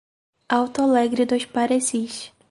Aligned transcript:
Alto 0.49 0.81
Alegre 0.81 1.27
dos 1.27 1.45
Parecis 1.45 2.33